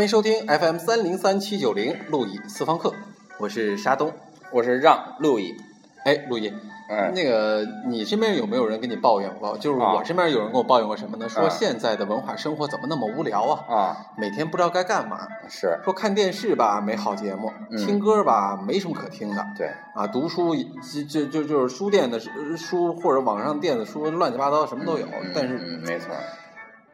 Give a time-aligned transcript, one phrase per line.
[0.00, 2.94] 欢迎收听 FM 三零三七九零路易四方客，
[3.36, 4.10] 我是沙东，
[4.50, 5.54] 我是让路易。
[6.06, 6.48] 哎，路易，
[6.88, 9.58] 嗯，那个你身边有没有人跟你抱怨过？
[9.58, 11.28] 就是我身边有人跟我抱怨过什么呢？
[11.28, 13.64] 说现在的文化生活怎么那么无聊啊？
[13.68, 15.28] 啊，每天不知道该干嘛。
[15.50, 19.46] 是说看电视吧，没好节目；嗯听歌吧，没什么可听的。
[19.54, 22.18] 对，啊，读书就就就就是书店的
[22.56, 25.04] 书或者网上电子书，乱七八糟什么都有。
[25.04, 26.14] 嗯但是嗯没错，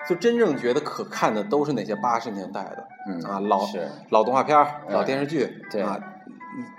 [0.09, 4.57] 就真正觉得可看的都是那些八十年代的嗯啊老是老动画片
[4.89, 5.99] 老电视剧对啊，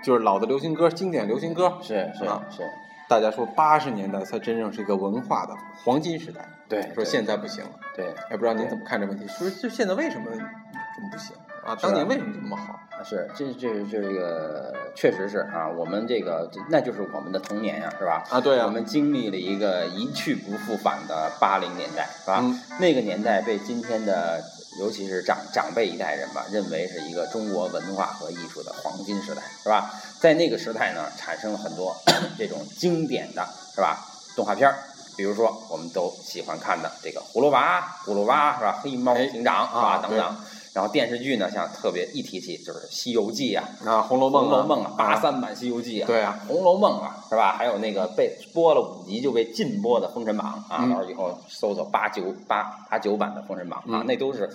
[0.02, 1.78] 就是老的流行歌、经典流行歌。
[1.80, 2.62] 是是啊是，
[3.08, 5.54] 大家说八十年代才真正是一个文化的
[5.84, 7.70] 黄金时代，对，说现在不行了。
[7.94, 9.26] 对也不知道您怎么看这问题？
[9.28, 11.36] 说就现在为什么这么不行
[11.68, 11.76] 啊？
[11.80, 12.80] 当年为什么这么好？
[13.04, 18.24] 是这这这个确实是啊，我们这个这那就是我们的童年呀，是吧？
[18.30, 22.40] 啊，对我们经历了一个一去不复返的八零年代，是吧？
[22.42, 24.42] 嗯那个年代被今天的，
[24.80, 29.90] 尤其是长长辈一代人吧，认为是一个中国文化和艺术的黄金时代，是吧？
[30.18, 31.94] 在那个时代呢，产生了很多
[32.36, 33.98] 这种经典的，是吧？
[34.34, 34.74] 动画片儿，
[35.18, 38.78] 比如说我们都喜欢看的这个葫芦娃、葫芦娃，是吧？
[38.80, 39.80] 黑猫警长，是吧？
[39.80, 40.36] 啊等等。
[40.74, 47.56] 然后电视剧呢，像特别一提起就是《西游记》啊，啊，《红楼《梦》红楼梦》啊，八啊，三版《西游记》啊，对啊，《红楼梦》啊，是吧？
[47.58, 54.48] 还有那个被播了五集就被禁播的《封神榜》啊，嗯到时候以后搜搜八九八八九版的《封神榜》啊，嗯那都是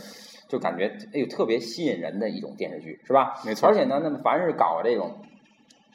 [0.48, 3.42] 就感觉哎呦特别吸引人的一种电视剧，是吧？
[3.44, 5.12] 没错而且呢，那么凡是搞这种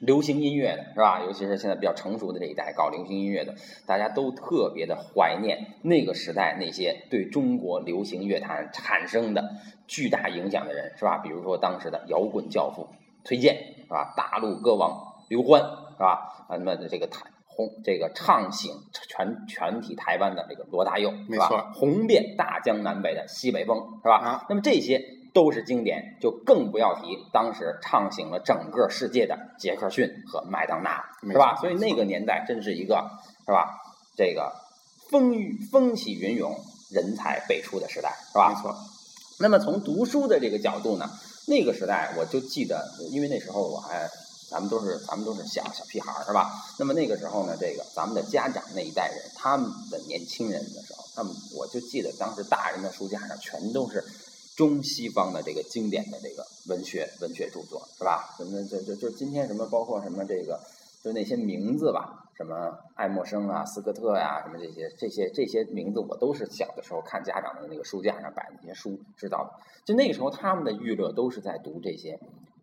[0.01, 1.23] 流行音乐的，是吧？
[1.25, 3.55] 尤其是现在比较成熟的这一代搞流行音乐的，
[3.87, 9.51] 大家都特别的怀念那个时代那些对中国流行乐坛产生的
[9.87, 11.19] 巨大影响的人，是吧？
[11.19, 12.89] 比如说当时的摇滚教父
[13.25, 14.15] 崔健，是吧？
[14.17, 16.47] 大陆歌王刘欢，是吧？
[16.49, 18.73] 啊，那么这个台红这个唱醒
[19.09, 24.17] 全全体台湾的这个罗大佑，是吧红遍大江南北的西北风，是吧？
[24.19, 31.57] 啊那么这些都是经典，就更不要提当时唱醒了整个世界的杰克逊和麦当娜，是吧？
[31.61, 33.09] 所以那个年代真是一个，
[33.47, 33.69] 是吧？
[34.17, 34.53] 这个
[35.11, 36.55] 风雨风起云涌、
[36.91, 38.49] 人才辈出的时代，是吧？
[38.55, 38.75] 没错，
[39.39, 41.09] 那么从读书的这个角度呢，
[41.47, 44.09] 那个时代我就记得，因为那时候我还，
[44.51, 46.51] 咱们都是咱们都是小小屁孩儿是吧？
[46.79, 54.03] 那么那个时候呢，这个咱们的家长那一代人，他们的年轻人的时候，他们我就记得当时大人的书架上全都是
[54.59, 58.35] 中西方的这个经典的这个文学文学著作是吧？
[58.37, 60.59] 什么就就就今天什么包括什么这个
[61.01, 69.65] 就那些名字吧，什么爱默生啊、斯科特呀、什么这些这些这些名字，我都是小的时候看家长的那个书架上摆那些书知道的。
[69.85, 72.19] 就那个时候，他们的娱乐都是在读这些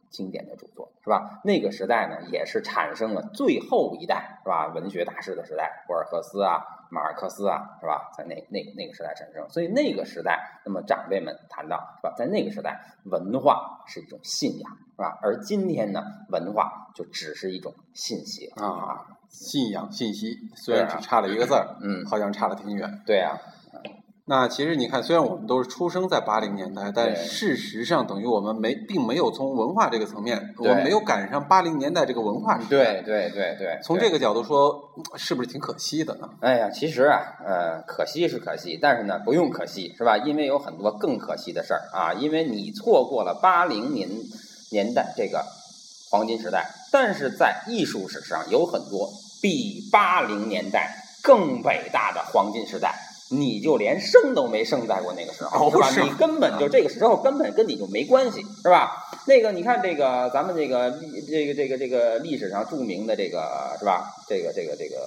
[0.10, 1.40] 经典的著作，是吧？
[1.46, 4.68] 那个时代呢，也是产生了最后一代，是吧？
[4.76, 8.12] 文学大师的时代，博尔赫斯啊、马尔克斯啊，是吧？
[8.18, 12.14] 在那那那个时代产生，所以那个时代，那么长辈们谈到，是吧？
[12.18, 15.18] 在那个时代，文化是一种信仰，是吧？
[15.22, 23.02] 而今天呢，文化就只是一种信息啊，信仰信息虽然只差了一个字儿，嗯，好像差的挺远。
[23.06, 23.38] 对啊，
[24.28, 32.70] 那其实你看，虽然我们都是出生在八零年代，但事实上等于我们没并没有从文化这个层面，我们没有赶上八零年代这个文化时代。
[32.70, 34.74] 对对对对，对从这个角度说，
[35.16, 36.28] 是不是挺可惜的呢？
[36.40, 40.18] 哎呀，其实啊，呃，可惜是可惜，但是呢，不用可惜，是吧？
[40.18, 44.10] 因为有很多更可惜的事儿啊，因为你错过了八零年
[44.72, 45.46] 年代这个
[46.10, 49.08] 黄金时代，但是在艺术史上有很多
[49.40, 52.96] 比八零年代更伟大的黄金时代。
[53.30, 55.90] 你就连生都没生在过那个时候，是吧？
[56.04, 59.08] 你根本就这个时候根本跟你就没关系，是吧？
[59.28, 64.14] 那个你看这个咱们这个历这个这个这个历史上著名的这个是吧？
[64.28, 64.98] 这个这个这个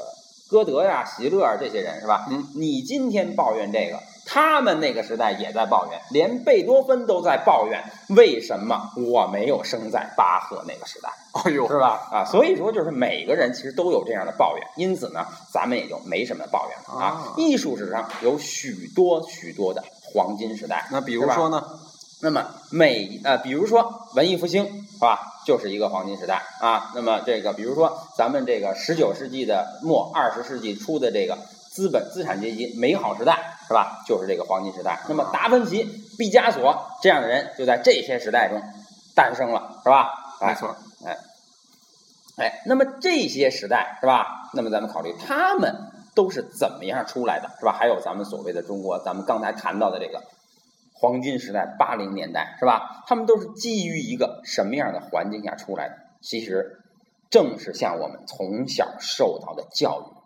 [0.51, 2.27] 歌德呀、席勒啊这些人是吧？
[2.31, 11.09] 嗯，你今天抱怨这个，他们那个时代也在抱怨，连贝多芬都在抱怨，为什么我没有生在巴赫那个时代？
[11.33, 12.09] 哎呦，是吧？
[12.13, 17.35] 啊，所以说就是每个人其实都有这样的抱怨，因此呢，咱们也就没什么抱怨了啊啊。
[17.39, 21.65] 艺术史上有许多许多的黄金时代，那比如说呢？
[22.21, 26.91] 那么每呃，比如说文艺复兴是吧，就是一个黄金时代啊。
[26.93, 31.39] 那么这个，比如说咱们这个十九世纪的末，二十世纪初的这个
[31.71, 34.99] 资本资产阶级美好时代是吧，就是这个黄金时代。
[35.09, 35.85] 那么达芬奇、
[36.19, 38.61] 毕加索这样的人就在这些时代中
[39.15, 40.09] 诞生了，是吧？
[40.41, 40.75] 哎没错，
[42.39, 44.51] 哎，那么这些时代是吧？
[44.55, 45.75] 那么咱们考虑他们
[46.15, 47.77] 都是怎么样出来的，是吧？
[47.79, 50.23] 还有咱们所谓的中国，咱们刚才谈到的这个
[50.95, 53.05] 黄金时代，八零年代是吧？
[53.07, 55.95] 他们都是基于一个什么样的环境下出来的？
[56.23, 56.81] 其实
[57.29, 60.18] 正是像我们从小受到的教育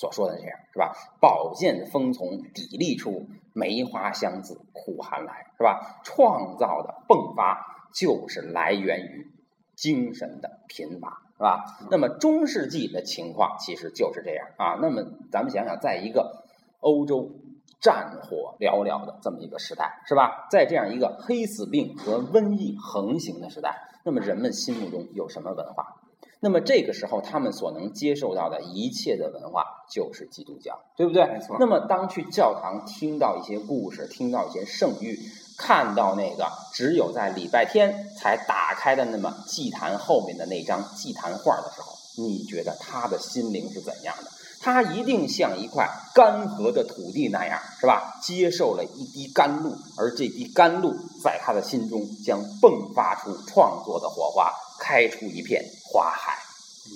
[0.00, 0.96] 所说的这样，是吧？
[1.20, 6.00] 宝剑锋从砥砺出，梅花香自苦寒来，是吧？
[6.02, 9.30] 创造的迸发就是来源于
[9.76, 11.64] 精神的贫乏，是吧？
[11.90, 14.78] 那么中世纪的情况其实就是这样啊。
[14.80, 16.44] 那么咱们想想，在一个
[16.80, 17.30] 欧洲
[17.78, 20.48] 战火寥寥的这么一个时代，是吧？
[20.50, 25.99] 在这样一个黑死病和瘟疫横行的时代，那么人们心目中有什么文化？
[26.42, 31.26] 那么这个时候，他们所能接受到的一切的文化就是基督教，对不对？
[31.26, 31.56] 没错。
[31.60, 35.18] 那么当去教堂听到一些故事，听到一些圣谕，
[35.58, 44.30] 看到那个只有在礼拜天才打开的那么祭坛后面的那张祭坛画的时候，你觉得他的心灵是怎样的？
[44.62, 48.18] 他一定像一块干涸的土地那样，是吧？
[48.22, 54.50] 接受了一滴甘露，而这滴甘露在他的心中将迸发出创作的火花。
[54.80, 56.36] 开出一片花海，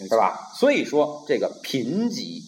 [0.09, 0.51] 是吧？
[0.59, 2.43] 所以说，这个贫瘠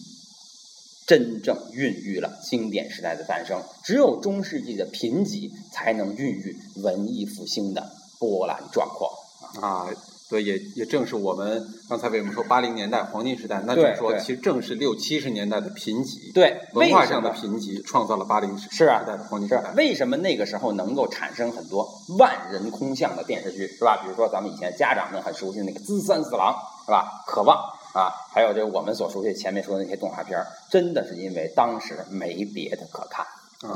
[1.05, 3.63] 真正孕育了经典时代的诞生。
[3.83, 7.89] 只有中世纪的贫瘠，才能孕育文艺复兴的
[8.19, 9.17] 波澜壮阔
[9.61, 9.87] 啊。
[10.29, 19.71] 对，也也正是我们刚才为什么说八零年代黄金时代，那就是说，其实正是六七十年代的贫瘠，对文化上的贫瘠，创造了八零时代的黄金时代。
[19.77, 24.01] 为什么那个时候能够产生很多万人空巷的电视剧，是吧？
[24.03, 26.53] 比如说咱们以前家长们很熟悉的那个《资三四郎》，
[26.85, 27.23] 是吧？
[27.25, 27.57] 渴望
[27.93, 30.37] 啊，还有这我们所熟悉前面说的那些动画片，
[30.69, 33.25] 真的是因为当时没别的可看，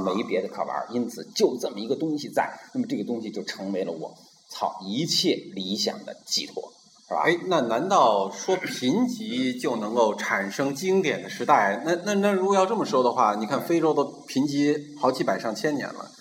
[0.03, 4.13] 没别的可玩，因此就这么一个东西在，那么这个东西就成为了我。
[4.51, 6.74] 操，一切理想的寄托，
[7.07, 7.21] 是吧？
[7.24, 11.81] 哎，那难道说贫瘠就能够产生经典的时代？
[11.86, 16.12] 那那那，如果要这么说的话，你看非洲都贫瘠好几百上千年了，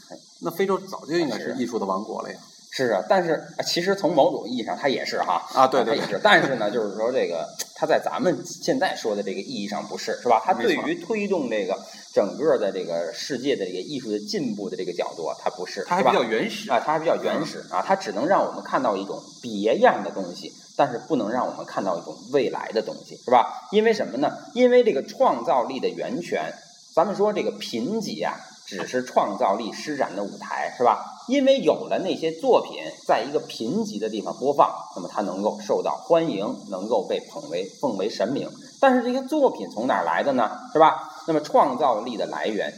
[0.42, 2.38] 那非洲早就应该是艺术的王国了呀。
[2.72, 6.20] 是啊，但是其实从某种意义上，它也是哈啊，对对也是。
[6.22, 7.44] 但是呢，就是说这个，
[7.74, 10.40] 它在咱们现在说的这个意义上不是，是吧？
[10.44, 11.76] 它对于推动这个
[12.14, 23.66] 整个的这个世界的这个艺术的进步的这个角度，它不是，它还比较原始啊，它还比较原始啊，它只能让我们看到一种别样的东西，但是不能让我们看到一种未来的东西，是吧？
[23.72, 24.30] 因为什么呢？
[24.54, 26.54] 因为这个创造力的源泉，
[26.94, 28.38] 咱们说这个贫瘠啊。
[28.70, 31.04] 只是创造力施展的舞台，是吧？
[31.26, 38.48] 因为有了那些作品，在一个贫瘠的地方播放，那么它能够受到欢迎，能够被捧为奉为神明。
[38.78, 40.56] 但是这些作品从哪儿来的呢？
[40.72, 41.20] 是吧？
[41.26, 42.72] 那么创造力的来源，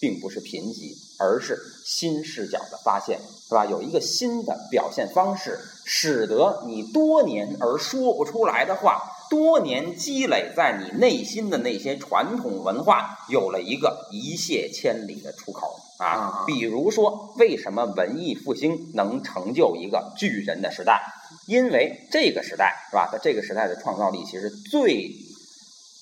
[0.00, 3.64] 并不是贫瘠，而是新视角的发现，是吧？
[3.66, 9.00] 有一个新的表现方式，使得你多年而说不出来的话。
[9.30, 16.44] 多年积累在你内心的那些传统文化，有了一个一泻千里的出口啊！
[16.46, 21.02] 比如说，为什么文艺复兴能成就一个巨人的时代？
[21.46, 23.08] 因为这个时代是吧？
[23.12, 25.10] 在这个时代的创造力，其实最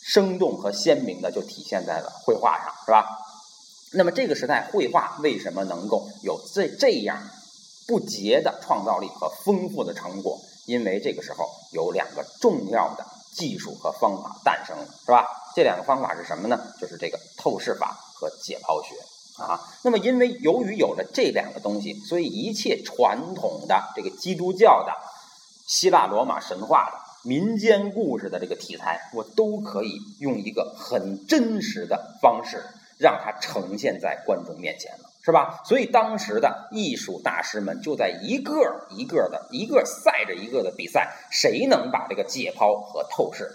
[0.03, 3.07] 生动和鲜明的就体现在了绘画上，是吧？
[3.95, 7.23] 那么这个时代绘画为什么能够有这这样
[7.87, 10.41] 不竭的创造力和丰富的成果？
[10.67, 13.07] 因为这个时候有两个重要的。
[13.33, 15.27] 技术和方法诞生了，是吧？
[15.57, 16.61] 这两个方法是什么呢？
[16.79, 18.95] 就是这个透视法和解剖学
[19.43, 19.59] 啊。
[19.83, 24.93] 那么，因为由于有了这两个东西，所以一切传统的这个基督教的、
[25.67, 32.63] 希腊罗马神话的、民间故事的这个题材，我都可以用一个很真实的方式
[32.99, 35.09] 让它呈现在观众面前了。
[35.25, 35.63] 是吧？
[35.65, 43.49] 所以当时的艺术大师们就在一个一个的、一个赛着一个的比赛，谁能把这个解剖和透视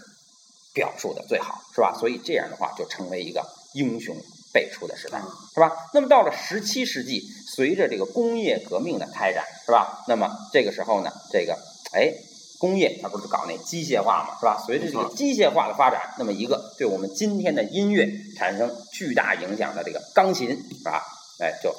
[0.73, 1.93] 表述的最好，是吧？
[1.99, 4.15] 所以这样的话就成为一个英雄
[4.53, 5.21] 辈出的时代，
[5.53, 5.75] 是吧？
[5.93, 10.05] 那么到了十七世纪，随着这个工业革命的开展，是吧？
[10.07, 11.57] 那么这个时候呢，这个
[11.91, 12.13] 哎，
[12.59, 14.63] 工业它不是搞那机械化嘛，是吧？
[14.65, 21.03] 随着这个机械化的发展，那么一个对我们今天的音乐产生巨大影响的这个钢琴，是吧？
[21.39, 21.73] 哎，就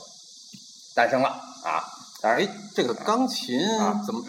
[0.95, 1.29] 诞生了
[1.65, 1.83] 啊！
[2.21, 3.59] 当然，哎，这个钢琴
[4.07, 4.23] 怎么？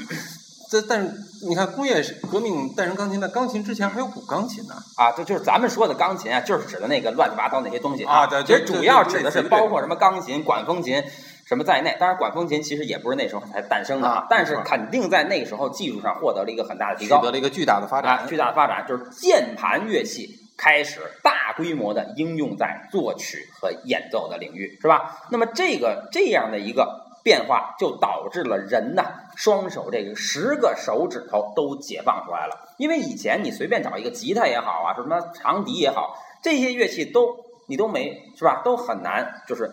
[0.69, 1.11] 这但是
[1.47, 1.99] 你看，工业
[2.31, 5.11] 革命诞生钢琴，那钢琴之前还有古钢琴呢啊！
[5.11, 8.27] 这就是咱们说的钢琴啊，就是指的那个乱七八糟那些东西啊。
[8.27, 11.03] 对，其实主要指的是包括什么钢琴、管风琴
[11.45, 11.97] 什么在内。
[11.99, 18.27] 当然，管风琴其实也不是那时候才诞生的啊，但是肯定在那个时候技术上获得了一个很大的提高，取得了一个巨大的发展。
[18.27, 20.39] 巨大的发展就是键盘乐器。
[20.61, 25.25] 开始大规模的应用在作曲和演奏的领域，是吧？
[25.31, 29.05] 那么这个这样的一个变化，就导致了人呐，
[29.37, 32.75] 双手这个十个手指头都解放出来了。
[32.77, 37.37] 因为以前你随便找一个吉他也好啊，什么长笛也好，这些乐器都
[37.67, 38.61] 你都没是吧？
[38.61, 39.71] 都很难，就是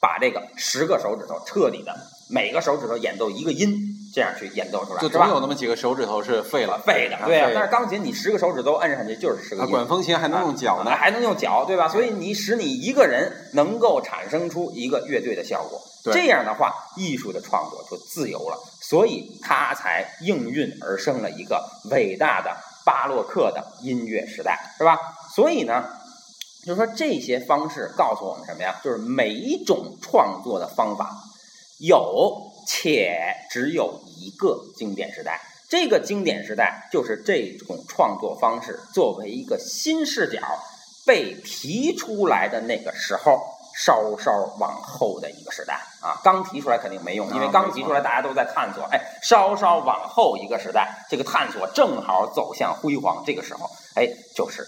[0.00, 1.92] 把这个十个手指头彻底的
[2.30, 3.97] 每个手指头演奏一个音。
[4.18, 7.52] 这样去演奏出来，就是总有那么几个手指头是废了，废的，啊对啊。
[7.54, 11.86] 但是钢琴你十个手指头摁上去就是十个管风琴还能用脚呢啊，还能用脚，对吧？
[11.86, 15.80] 所以你使你一个人能够产生出一个乐队的效果，
[16.12, 22.50] 这样的话，艺术的创作就自由了，所以它才应运而生了一个伟大的
[22.84, 24.98] 巴洛克的音乐时代，是吧？
[25.32, 25.84] 所以呢，
[26.66, 28.74] 就是说这些方式告诉我们什么呀？
[28.82, 31.14] 就是每一种创作的方法
[31.78, 35.40] 有且只有一个经典时代。
[35.70, 40.40] 这个经典时代就是这种创作方式作为一个新视角
[41.04, 43.38] 被提出来的那个时候，
[43.74, 46.20] 稍稍往后的一个时代啊。
[46.22, 54.66] 刚提出来肯定没用，因为刚提出来大家都在探索，哎，稍稍往后一个时代，这个探索正好走向辉煌，这个时候，哎，就是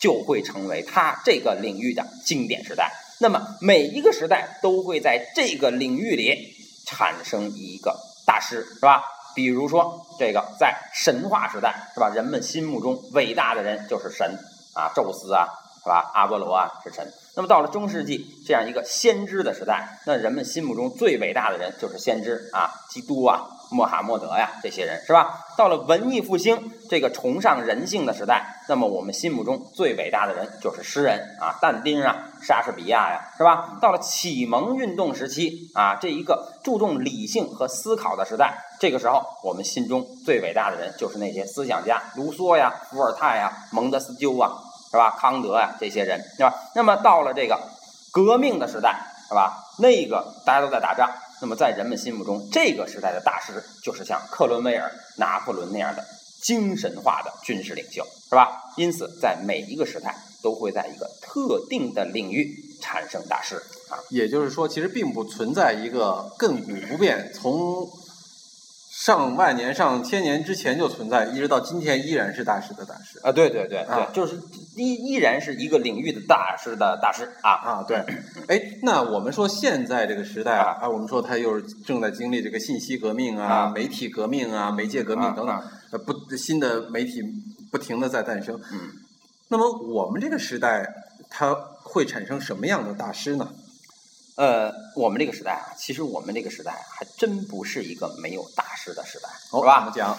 [0.00, 2.92] 就会成为它这个领域的经典时代。
[3.18, 6.55] 那么每一个时代都会在这个领域里
[6.86, 9.02] 产生一个大师，是吧？
[9.34, 12.08] 比如说这个在神话时代，是吧？
[12.08, 14.38] 人们心目中伟大的人就是神
[14.72, 15.46] 啊，宙斯啊，
[15.82, 16.10] 是吧？
[16.14, 17.06] 阿波罗啊是神。
[17.34, 25.46] 那么到了中世纪这样一个先知的时代，那人们心目中最伟大的人就是先知啊，基督啊，穆罕默德呀，这些人是吧？
[25.56, 33.78] 到了文艺复兴这个崇尚人性的时代，那么我们心目中最伟大的人就是诗人啊，但丁啊，莎士比亚呀，是吧？
[33.80, 44.52] 到了启蒙运动时期啊，这一个注重理性和思考的时代，这个时候我们心中最伟大的人就是那些思想家，卢梭呀、伏尔泰呀、蒙德斯鸠啊，
[44.90, 45.16] 是吧？
[45.18, 46.54] 康德呀这些人，是吧？
[46.74, 47.58] 那么到了这个
[48.12, 49.64] 革命的时代，是吧？
[49.78, 56.04] 那个大家都在打仗，那么在人们心目中，这个时代的大师就是像克伦威尔、拿破仑那样的
[56.42, 58.72] 精神化的军事领袖，是吧？
[58.76, 63.56] 因此，在每一个时代都会在一个特定的领域产生大师
[63.90, 63.98] 啊。
[64.10, 67.86] 也就是说，其实并不存在一个亘古不变，从
[68.98, 74.40] 上万年、上千年之前就存在，一直到今天依然是大师的大师啊，对对对啊对，就是
[74.74, 77.50] 依依然是一个领域的大师的大师啊。
[77.52, 77.84] 啊。
[77.86, 77.98] 对，
[78.48, 85.62] 哎，那我们说现在这个时代啊啊，我们说它又是正在经历这个信息革命啊、啊媒体革命啊、媒介革命等等
[86.06, 87.22] 不新的媒体
[87.70, 88.58] 不停的在诞生。
[88.72, 88.78] 嗯，
[89.48, 90.90] 那么我们这个时代，
[91.28, 93.46] 它会产生什么样的大师呢？
[94.36, 99.90] 呃，我们这个时代啊，其实我们这个时代还真不是一个没有大师的时代，哦，是吧？
[99.94, 100.16] 讲？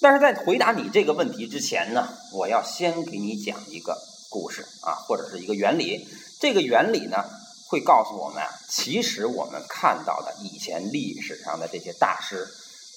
[0.00, 3.98] 但是在回答你这个问题之前呢，我要先给你讲一个
[4.30, 6.06] 故事啊，或者是一个原理。
[6.38, 7.24] 这个原理呢，
[7.66, 12.46] 会告诉我们啊，其实我们看到的以前历史上的这些大师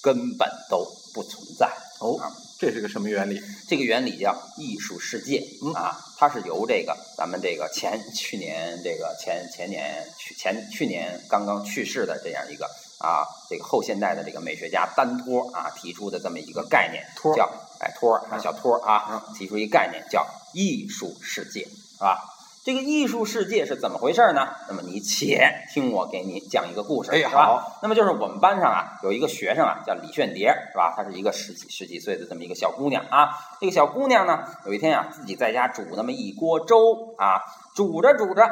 [0.02, 1.66] 根本都不存在。
[2.00, 3.40] 哦啊，这是个什么原理？
[3.66, 12.66] 这个原理叫艺术世界嗯啊，它是由这个咱们这个前去年这个前前年去前去年刚刚去世的这样一个
[12.98, 22.20] 啊这个后现代的这个美学家丹托啊提出的这么一个概念，托叫哎托儿啊嗯小托儿啊提出一个概念叫艺术世界，是吧？
[22.62, 24.46] 这个艺术世界是怎么回事呢？
[24.68, 27.46] 那么你且听我给你讲一个故事，哎是吧？
[27.46, 30.92] 好那么就是我们班上啊有一个学生啊叫李炫蝶，是吧？
[30.94, 33.30] 她是一个十几十几岁的这么一个小姑娘啊。
[33.58, 37.40] 这个小姑娘呢，有一天啊自己在家煮那么一锅粥啊，
[37.74, 38.42] 煮着煮着，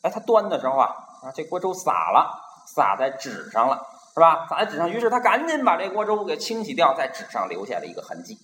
[0.00, 0.86] 哎，她端的时候啊
[1.22, 2.40] 啊这锅粥洒了，
[2.74, 4.46] 洒在纸上了，是吧？
[4.48, 8.38] 洒在纸上，于是她赶紧把这锅粥给清洗掉，在纸上留下了一个痕迹，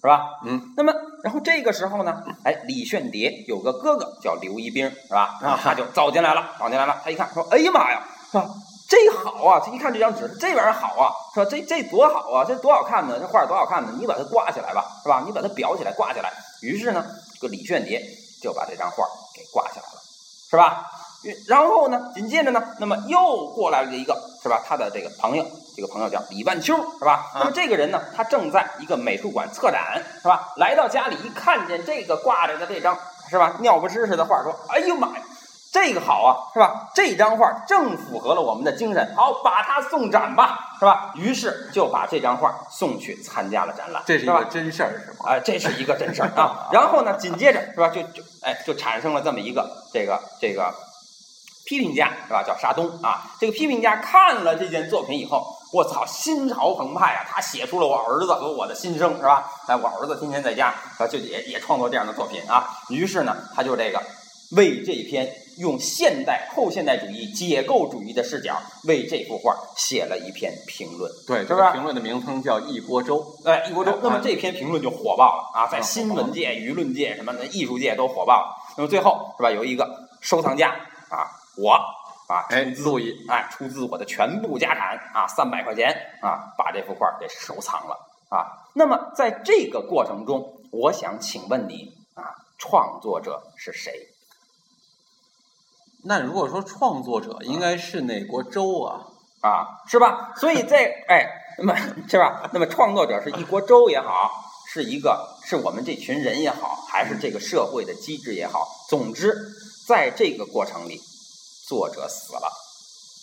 [0.00, 0.40] 是吧？
[0.44, 0.92] 嗯，那么，
[1.22, 5.38] 然后这个时候呢，哎，李炫蝶有个哥哥叫刘一兵，是吧？
[5.42, 7.00] 啊他就走进来了，走进来了。
[7.04, 8.48] 他一看，说：“哎呀妈呀，是吧？
[8.88, 9.62] 这好啊！
[9.64, 11.46] 这一看这张纸，这玩意儿好啊，是吧？
[11.48, 12.44] 这这多好啊！
[12.44, 13.18] 这多好看呢！
[13.20, 13.94] 这画儿多好看呢！
[13.96, 15.22] 你把它挂起来吧，是吧？
[15.24, 16.32] 你把它裱起来，挂起来。
[16.62, 17.04] 于是呢，
[17.34, 18.02] 这个李炫蝶
[18.42, 20.00] 就把这张画儿给挂起来了，
[20.50, 20.90] 是吧？
[21.46, 24.60] 然后呢，紧接着呢，那么又过来了一个，是吧？
[24.66, 25.44] 他的这个朋友，
[25.76, 27.30] 这个朋友叫李万秋，是吧？
[27.34, 30.52] 那么这个人呢，他正在一个美术馆策展，是吧？
[30.56, 32.98] 来到家里一看见这个挂着的这张，
[33.28, 33.56] 是吧？
[33.60, 35.22] 尿不湿似的画，说：“哎呦妈呀，
[35.72, 36.90] 这个好啊，是吧？
[36.94, 44.44] 这张画正符合了我们的精神，好，把它送展吧，是吧？”于是就把这张画送去参加了展览，这是一个？
[44.44, 45.30] 真事儿是吗？
[45.30, 46.68] 啊、这是一个真事儿啊。
[46.72, 50.74] 然后呢，紧接着是吧，就就哎，就产生了这么一个这个这个
[51.66, 52.42] 批评家是吧？
[52.42, 53.22] 叫沙东啊。
[53.38, 57.24] 这个批评家看了这件作品以后，我操，心潮澎湃啊！
[57.30, 59.48] 他写出了我儿子和我的心声是吧？
[59.68, 62.66] 哎，我儿子天天在家啊，就也也创作这样的作品啊。
[62.88, 64.02] 于是呢，他就这个
[64.56, 71.08] 为这篇用现代后现代主义解构主义的视角为这幅画写了一篇评论。
[71.24, 73.24] 对，是吧这个评论的名称叫一锅粥。
[73.44, 73.98] 哎，一锅粥啊。
[74.02, 78.56] 那么这篇评论就火爆了啊，在啊新闻界、舆论界、什么的艺术界都火爆了。
[78.76, 80.74] 那么最后是吧，有一个收藏家
[82.30, 85.90] 啊，哎，出资路易，哎，出自我的全部家产啊，三百块钱
[86.22, 87.96] 啊，把这幅画给收藏了
[88.28, 88.70] 啊。
[88.72, 92.22] 那么在这个过程中，我想请问你啊，
[92.56, 93.92] 创作者是谁？
[96.04, 99.02] 那如果说创作者应该是哪国州啊？
[99.42, 100.32] 啊，是吧？
[100.36, 100.76] 所以这
[101.08, 101.26] 哎，
[101.58, 101.74] 那么
[102.08, 102.48] 是吧？
[102.52, 104.30] 那么创作者是一国州也好，
[104.68, 109.34] 是一个是我们这群人也好，还是这个社会的机制也好，总之，
[109.88, 111.00] 在这个过程里，
[111.70, 112.50] 作者死了，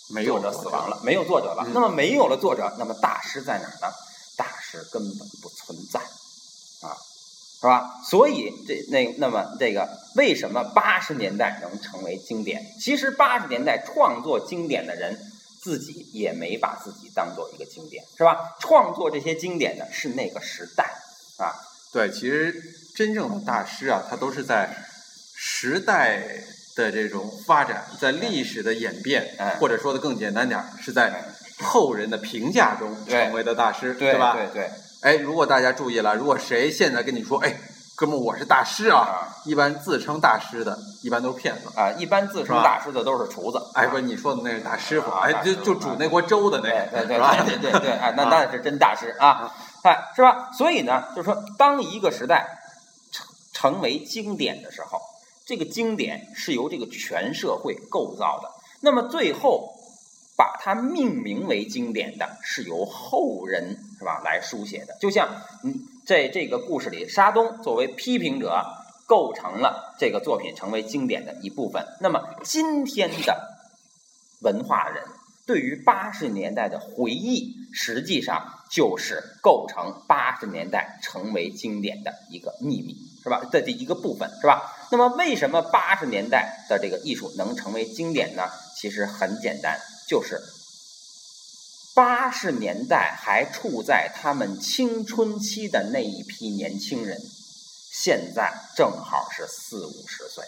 [0.08, 1.64] 没有作者死亡了，没有作者了。
[1.66, 3.92] 嗯那么没有了作者，那么大师在哪儿呢？
[4.38, 6.96] 大师根本不存在，啊，
[7.60, 8.00] 是吧？
[8.02, 9.86] 所以这那那么这个
[10.16, 12.64] 为什么八十年代能成为经典？
[12.80, 15.20] 其实八十年代创作经典的人
[15.60, 18.56] 自己也没把自己当做一个经典，是吧？
[18.60, 20.84] 创作这些经典的是那个时代
[21.36, 21.52] 啊，
[21.92, 22.54] 对，其实
[22.96, 24.74] 真正的大师啊，他都是在
[25.36, 26.22] 时代
[26.84, 31.24] 的这种发展，在历史的演变，哎或者说的更简单点儿，是在
[31.62, 34.34] 后人的评价中成为的大师，对吧？
[34.34, 34.70] 对对
[35.00, 37.54] 哎，如果大家注意了，如果谁现在跟你说，哎，
[37.96, 41.68] 哥们儿我是大师啊，啊一般自称大师的，一般都是骗子。
[41.76, 47.16] 啊，一般自称大师的都是厨子，哎，不是你说的那是大师傅，哎，就就煮那锅粥的那个，对？
[47.16, 50.50] 对对对对，哎，那啊那是真大师啊，哎，是吧？
[50.52, 52.46] 所以呢，就是说，当一个时代
[53.12, 55.00] 成成为经典的时候，
[55.48, 58.50] 这个经典是由这个全社会构造的。
[58.82, 59.72] 那么最后
[60.36, 64.94] 把它命名为经典的，是由后人是吧来书写的。
[65.00, 65.72] 就像你，
[66.04, 68.62] 在这个故事里，沙东作为批评者，
[69.06, 71.82] 构成了这个作品成为经典的一部分。
[71.98, 73.64] 那么今天的
[74.42, 75.02] 文化人
[75.46, 83.40] 对于八十年代的回忆，实际上就是构成八十年代成为经典的一个秘密，是吧？
[83.50, 84.86] 的第一个部分，是吧？
[84.90, 88.42] 那么为什么八十年代的这个艺术能成为经典呢？
[88.76, 90.40] 其实很简单，就是
[91.94, 97.18] 八十年代还处在他们青春期的那一批年轻人，
[97.90, 100.44] 现在正好是四五十岁，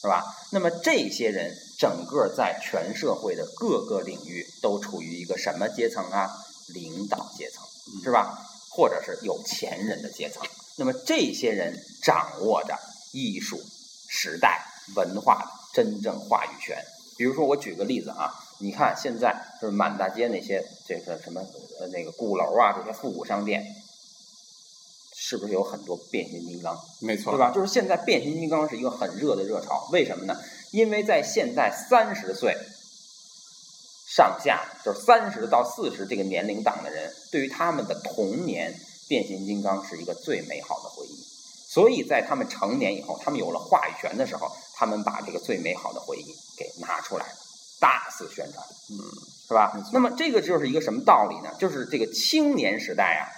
[0.00, 0.22] 是吧？
[0.52, 6.30] 那么这些人整个在全社会的各个领域都处于一个什么阶层啊？
[6.68, 7.62] 领导阶层，
[8.02, 8.38] 是吧？
[8.70, 10.42] 或者是有钱人的阶层。
[10.76, 12.78] 那么这些人掌握着
[13.12, 13.58] 艺术、
[14.08, 14.60] 时代、
[14.94, 16.76] 文化的真正话语权。
[17.16, 21.40] 比如说，我举个例子啊，你看现在就是满大街那些这个什么
[21.80, 23.64] 呃那个鼓楼啊，这些复古商店，
[25.14, 26.78] 是不是有很多变形金刚？
[27.00, 27.38] 没错，对？
[27.38, 27.50] 吧？
[27.50, 30.36] 就是现在变形金刚是一个很热的热潮，为什么呢？
[30.72, 32.54] 因为在现在三十岁
[34.16, 38.74] 上下，就是三十到四十这个年龄档的人，对于他们的童年，
[39.10, 41.22] 变形金刚是一个最美好的回忆。
[41.68, 47.26] 所以在他们成年以后，他们有了话语权的时候，他们把这个最美好的回忆给拿出来，
[47.78, 48.96] 大肆宣传，嗯，
[49.46, 49.78] 是吧？
[49.92, 51.54] 那么这个就是一个什么道理呢？
[51.58, 53.28] 就是这个青年时代啊，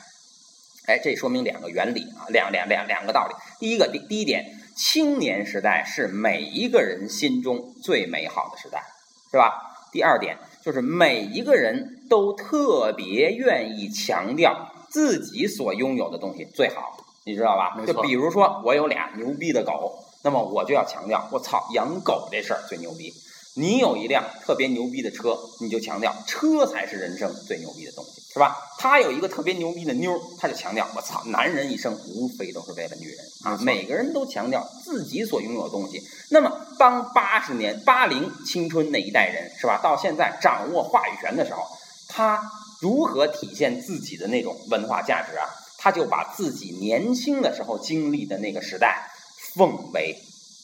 [0.86, 3.34] 哎，这说明两个原理啊，两两两两个道理。
[3.58, 4.44] 第一个，第第一点，
[4.76, 8.84] 青年时代是每一个人心中最美好的时代，
[9.32, 9.64] 是吧？
[9.90, 10.36] 第二点，
[10.68, 17.82] 就是每一个人都特别愿意强调自己所拥有的东西最好，你知道吧？
[17.86, 23.14] 就比如说，我有俩牛逼的狗，那么我就要强调，我操，养狗这事儿最牛逼。
[23.54, 28.56] 你有一辆特别牛逼的车，你就强调车才是人生最牛逼的东西，是吧？
[28.78, 33.58] 他有一个特别牛逼的妞儿，他就强调我操，男人一生无非都是为了女人啊！
[33.60, 36.00] 每个人都强调自己所拥有的东西。
[36.30, 36.48] 那么，
[36.78, 41.66] 当八十年、八零青春那一代人是吧，到现在掌握话语权的时候，
[42.06, 42.40] 他
[42.80, 45.44] 如何体现自己的那种文化价值啊？
[45.76, 49.10] 他就把自己年轻的时候经历的那个时代
[49.56, 50.16] 奉为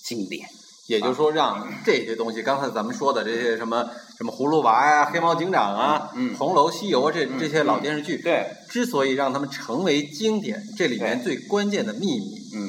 [0.04, 0.48] 经典。
[0.86, 12.68] 也就是说，让这些东西，刚才咱们说的这些什么什么葫芦娃呀、黑猫警长啊、嗯红楼西游啊，这嗯这些老电视剧，对，之所以让他们成为经典，这里面最关键的秘密，嗯，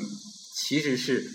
[0.55, 1.25] 其实是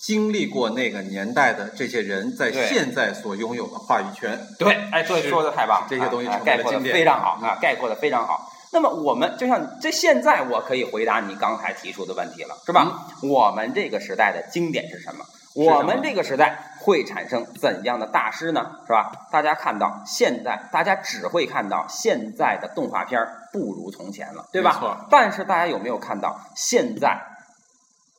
[0.00, 4.38] 经历过那个年代的这些人在现在所拥有的话语权。
[4.58, 8.48] 对，哎，对，说的太棒了，这些东西成为了经典非常好啊，概括的非常好。
[8.72, 13.06] 那么我们就像这现在我可以回答你刚才提出的问题了，是吧？
[13.22, 15.24] 我们这个时代的经典是什么？
[15.54, 18.78] 我们这个时代会产生怎样的大师呢？
[18.86, 19.12] 是吧？
[19.30, 25.06] 大家看到现在，大家只会看到现在的动画片儿不如从前了，对吧？
[25.10, 27.20] 但是大家有没有看到现在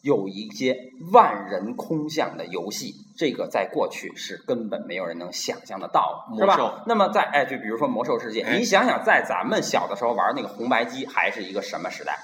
[0.02, 0.78] 有一些
[1.12, 2.94] 万人空巷的游戏？
[3.18, 6.84] 这个在过去是根本没有人能想象得到的，是吧？
[6.86, 12.20] 那么在哎，就比如说魔兽世界，哎你想想，在咱们小的时候玩那个红白机，还是一个什么时代？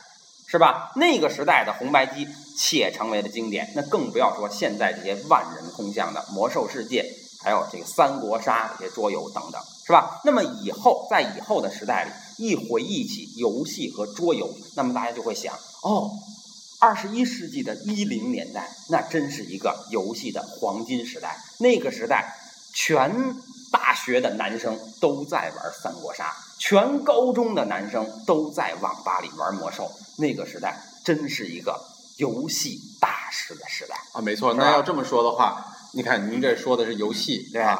[0.47, 0.91] 是吧？
[0.95, 7.05] 那个时代的红白机且成为了经典，那更不要说现在这些万人空巷的魔兽世界，
[7.43, 10.19] 还有这个三国杀这些桌游等等，是吧？
[10.25, 16.09] 那么以后在以后的时代里，一回忆起游戏和桌游，那么大家就会想，哦，
[16.79, 21.37] 二十一世纪的一零年代，那真是一个游戏的黄金时代。
[21.59, 22.33] 那个时代，
[22.73, 23.35] 全
[23.71, 29.91] 大学的男生都在玩三国杀，全高中的男生都在网吧里玩魔兽。
[30.17, 31.79] 那个时代，真是一个
[32.17, 34.21] 游戏大师的时代啊！
[34.21, 37.77] 没错，那要这么说的话，你看您这说的是游戏，对啊。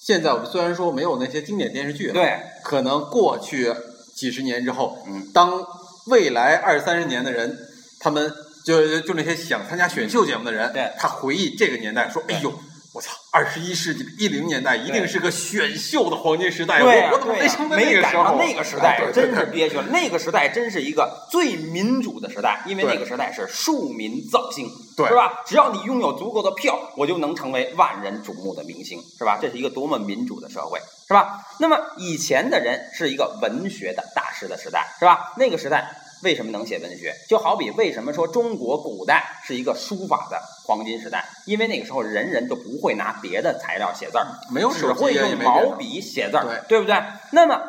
[0.00, 3.74] 现在我们虽然说没有那些经典电视剧，，对，可能过去
[4.14, 5.62] 几十年之后，嗯，当
[6.06, 7.69] 未来二三十年的人，
[8.00, 8.32] 他们
[8.64, 12.52] 就就那些想参加选秀节目的人，对他回忆这个年代，说：“对哎呦，
[12.92, 18.80] 我操，二十一世纪的一零年代一定是个选秀的黄金时代，我我怎么没赶上那个时候？
[18.80, 19.84] 那个时代真是憋屈了。
[19.92, 25.42] 那个时代真是一个最民主的时代，因为那个时代是庶民造星，对是吧？
[25.46, 29.38] 只要你拥有足够的票，我就能成为万人瞩目的明星，是吧？
[29.40, 31.38] 这是一个多么民主的社会，是吧？
[31.60, 35.32] 那么以前的人是一个文学的大师的时代，是吧？
[35.36, 35.88] 那个时代
[36.22, 37.14] 为什么能写文学？
[37.28, 41.24] 就好比为什么说中国古代是一个书法的黄金时代？
[41.46, 47.02] 因为那个时候人人都不会拿别的材料写字儿，没有只会用毛笔写字儿，对对不对？
[47.32, 47.60] 那么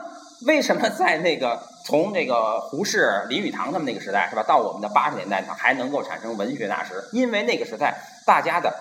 [0.41, 7.03] 为什么在那个从那个胡适、林语堂他们那个时代是吧，到我们的八十年代，它还能够产生文学大师？
[7.13, 8.75] 因为那个时代大家的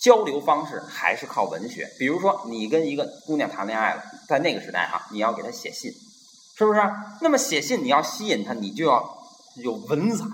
[0.00, 1.88] 交流方式还是靠文学。
[1.98, 5.92] 比如说，你跟一个姑娘谈恋爱了，在那个时代啊、你要给她写信，
[6.62, 6.80] 是不是？
[7.20, 9.02] 那么写信你要吸引他，你就要
[9.56, 10.24] 有文采，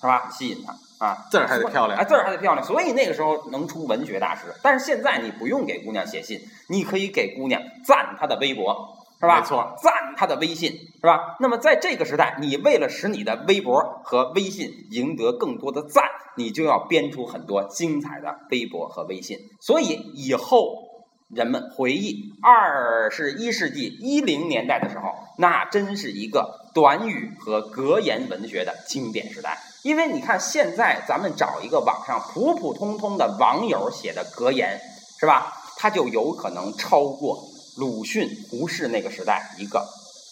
[0.00, 0.30] 是吧？
[0.30, 1.26] 吸引他啊。
[1.30, 4.44] 字儿还得漂亮啊，字儿还得漂亮，所以那个时候能出文学大师。
[4.62, 9.40] 但是现在你不用给姑娘写信，你可以给姑娘赞她的微博，是吧？
[9.40, 11.36] 没错，赞她的微信，是吧？
[11.38, 16.04] 那么在这个时代，你为了使你的微博和微信赢得更多的赞，
[16.36, 19.38] 你就要编出很多精彩的微博和微信。
[19.60, 20.87] 所以以后
[21.28, 29.58] 人们回忆二十一世纪一零年代的时候，那真是一个短语和格言文学的经典时代。
[29.82, 34.80] 因为你看，现在咱们找一个网上普普通通的网友写的格言，
[35.20, 35.52] 是吧？
[35.76, 39.86] 他就有可能超过鲁迅、胡适那个时代一个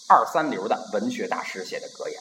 [0.09, 2.19] 二三流的文学大师写的格言，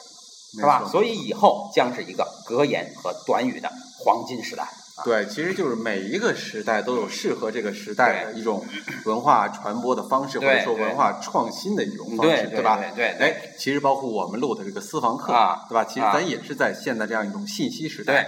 [0.54, 0.86] 是吧？
[0.86, 4.68] 所以以后将是一个格言和短语的黄金时代。
[5.04, 8.64] 对，其实就是每一个时代都有适合这个时代的一种
[9.04, 12.76] 文化传播的方式，或者说文化创新的一种方式，对对吧？
[12.78, 13.28] 对对对。
[13.28, 15.84] 哎，其实包括我们录的这个私房课，啊对吧？
[15.84, 16.12] 其实啊。
[16.12, 18.14] 咱也是在现在这样一种信息时对。
[18.14, 18.26] 代，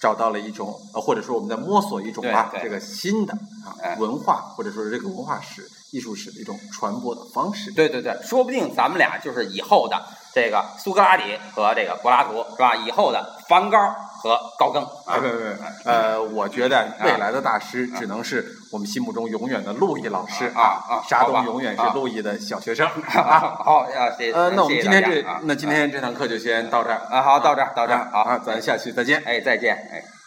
[0.00, 2.68] 找到了一种，呃，或者说我们在摸索一种吧，对对。
[2.68, 3.36] 这个新的
[3.82, 3.90] 哎。
[3.90, 7.72] 啊文化，或者说是这个文化史、艺术史的一种传播的方式。
[7.72, 10.00] 对对对，说不定咱们俩就是以后的
[10.32, 12.76] 这个苏格拉底和这个柏拉图，是吧？
[12.76, 13.76] 以后的梵高
[14.20, 14.82] 和高更
[15.84, 22.88] 呃，我觉得未来的大师只能是我们心目中永远的陆毅老师啊啊沙东永远是啊陆毅的小学生。
[23.06, 24.32] 好，啊，谢谢。
[24.32, 29.22] 呃，那我们今天这那今天这堂课就先到这儿啊，好，到这儿，到这儿，好，啊，咱下期再见。
[29.24, 30.17] 哎，再见，哎。